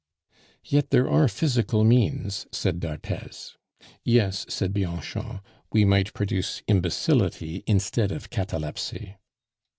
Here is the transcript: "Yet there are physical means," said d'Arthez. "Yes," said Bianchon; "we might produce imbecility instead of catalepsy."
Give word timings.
"Yet 0.63 0.89
there 0.89 1.07
are 1.07 1.27
physical 1.27 1.83
means," 1.83 2.47
said 2.51 2.79
d'Arthez. 2.79 3.55
"Yes," 4.03 4.47
said 4.49 4.73
Bianchon; 4.73 5.41
"we 5.71 5.85
might 5.85 6.11
produce 6.15 6.63
imbecility 6.67 7.63
instead 7.67 8.11
of 8.11 8.31
catalepsy." 8.31 9.17